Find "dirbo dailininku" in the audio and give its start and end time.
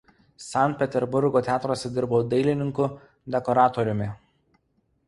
1.99-2.89